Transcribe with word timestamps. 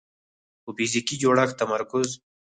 په 0.63 0.69
فزیکي 0.77 1.15
جوړښت 1.21 1.55
تمرکز 1.61 2.09